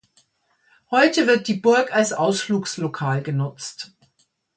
[0.89, 3.93] Heute wird die Burg als Ausflugslokal genutzt.